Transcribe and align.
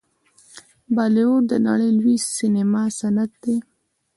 بالیووډ 0.95 1.43
د 1.51 1.53
نړۍ 1.67 1.89
لوی 1.99 2.15
سینما 2.37 2.83
صنعت 2.99 3.31
دی. 3.43 3.55